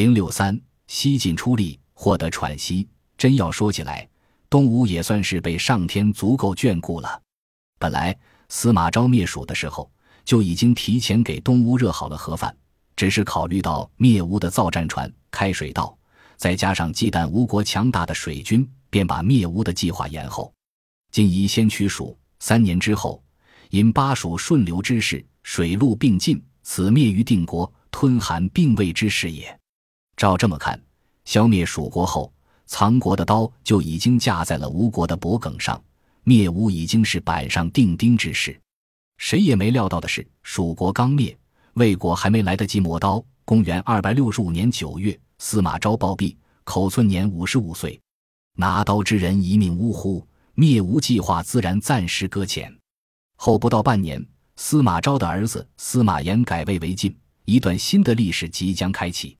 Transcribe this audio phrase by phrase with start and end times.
[0.00, 2.88] 零六三，西晋出力，获得喘息。
[3.18, 4.08] 真要说起来，
[4.48, 7.20] 东吴也算是被上天足够眷顾了。
[7.78, 8.18] 本来
[8.48, 9.92] 司马昭灭蜀的时候，
[10.24, 12.56] 就已经提前给东吴热好了盒饭，
[12.96, 15.94] 只是考虑到灭吴的造战船、开水道，
[16.38, 20.50] 再加上忌惮吴国强大的水军，便把灭吴的计划延后。
[21.12, 23.22] 今宜先取蜀，三年之后，
[23.68, 29.59] 因巴蜀顺流之势，水陆并进，此灭于定国、吞韩并魏之势也。
[30.20, 30.78] 照这么看，
[31.24, 32.30] 消灭蜀国后，
[32.66, 35.82] 藏国的刀就已经架在了吴国的脖颈上，
[36.24, 38.60] 灭吴已经是板上钉钉之事。
[39.16, 41.34] 谁也没料到的是，蜀国刚灭，
[41.72, 43.24] 魏国还没来得及磨刀。
[43.46, 47.98] 公元二百六十五年九月，司马昭暴毙，口寸年五十五岁。
[48.56, 52.70] 拿刀之人一命呜呼，灭吴计划自然暂时搁浅。
[53.36, 54.22] 后不到半年，
[54.56, 59.34] 司马昭的儿子司马炎改位为晋，一段新的历史即将开启。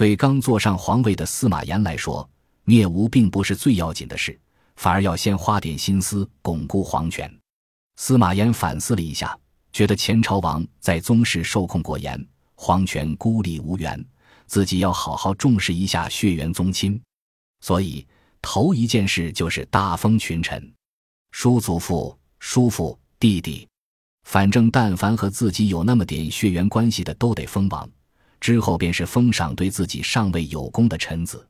[0.00, 2.26] 对刚坐上皇位的司马炎来说，
[2.64, 4.40] 灭吴并不是最要紧的事，
[4.76, 7.30] 反而要先花点心思巩固皇权。
[7.96, 9.38] 司马炎反思了一下，
[9.74, 12.18] 觉得前朝王在宗室受控过严，
[12.54, 14.02] 皇权孤立无援，
[14.46, 16.98] 自己要好好重视一下血缘宗亲。
[17.60, 18.06] 所以
[18.40, 20.72] 头一件事就是大封群臣，
[21.32, 23.68] 叔祖父、叔父、弟弟，
[24.26, 27.86] 反正但凡和自己有那么点血缘关系的，都得封王。
[28.40, 31.46] 之后便是封赏对自己尚未有功的臣子，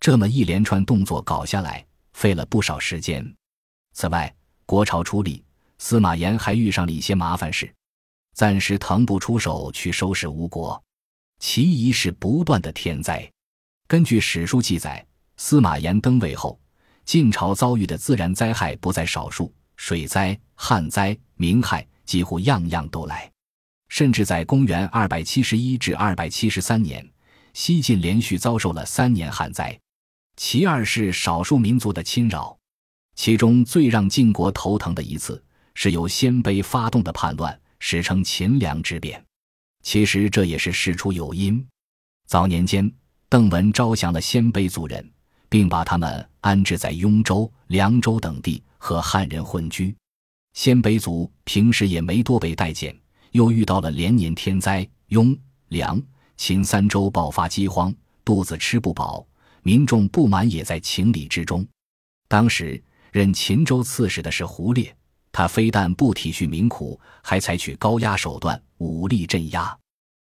[0.00, 3.24] 这么一连串动作搞下来，费了不少时间。
[3.92, 5.44] 此外，国朝初立，
[5.78, 7.72] 司马炎还遇上了一些麻烦事，
[8.34, 10.82] 暂时腾不出手去收拾吴国。
[11.38, 13.30] 其一是不断的天灾。
[13.88, 15.04] 根据史书记载，
[15.36, 16.58] 司马炎登位后，
[17.04, 23.31] 晋朝遭遇的自然灾害不在少数，水灾、旱灾、民害几乎样样都来。
[23.92, 27.06] 甚至在公元二百七十一至二百七十三年，
[27.52, 29.78] 西晋连续遭受了三年旱灾。
[30.34, 32.56] 其二是少数民族的侵扰，
[33.14, 39.22] 其中最让晋国头疼的一次，是由鲜卑发动的叛乱，史称秦梁之变。
[39.82, 41.62] 其实这也是事出有因。
[42.26, 42.90] 早年间，
[43.28, 45.06] 邓文招降了鲜卑族人，
[45.50, 49.94] 并把他们安置在雍州、凉州等地，和汉人混居。
[50.54, 52.96] 鲜卑族平时也没多被待见。
[53.32, 55.36] 又遇到了连年天灾，雍、
[55.68, 56.00] 凉、
[56.36, 57.92] 秦三州爆发饥荒，
[58.24, 59.26] 肚子吃不饱，
[59.62, 61.66] 民众不满也在情理之中。
[62.28, 64.94] 当时任秦州刺史的是胡烈，
[65.30, 69.76] 他非但不体恤民苦，还采取高压手段，武力镇压。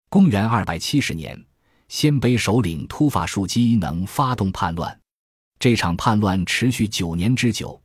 [0.09, 1.43] 公元二百七十年，
[1.87, 4.99] 鲜卑首领突发树基能发动叛乱，
[5.59, 7.79] 这场叛乱持续九年之久，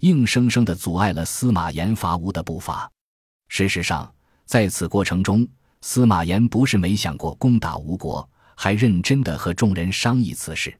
[0.00, 2.90] 硬生生的阻碍了司马炎伐吴的步伐。
[3.48, 4.12] 事实上，
[4.46, 5.46] 在此过程中，
[5.80, 10.72] 司马炎不是没想过攻打吴国，还认真的和众人商议此事。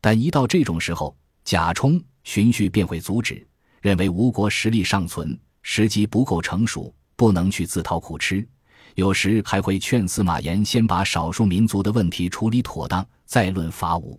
[0.00, 3.46] 但一到这种时候，贾充、荀彧便会阻止，
[3.82, 8.46] 认为吴国实力尚存，时机不够成熟，不能去自讨苦吃。
[8.94, 14.18] 有时还会劝司马炎先把少数民族的问题处理妥当，再论伐吴。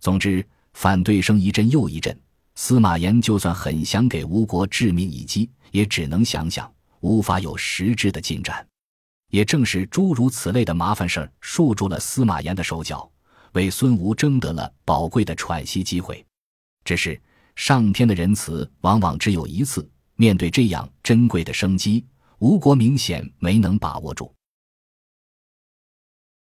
[0.00, 2.18] 总之，反对声一阵又一阵。
[2.54, 6.70] 司马炎就算很想给吴国致命一击，也只能想想。
[7.02, 8.66] 无法有实质的进展，
[9.28, 13.10] 也正是诸如此类的麻烦事儿束住了司马炎的手脚，
[13.52, 16.24] 为孙吴争得了宝贵的喘息机会。
[16.84, 17.20] 只是
[17.56, 22.04] 上天的仁慈往往只有一次，面对这样珍贵的生机，
[22.38, 24.32] 吴国明显没能把握住。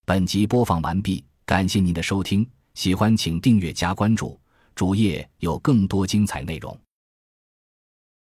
[0.05, 4.39] 本集播放完毕，感谢您的收听，喜欢请订阅加关注，
[4.75, 6.79] 主页有更多精彩内容。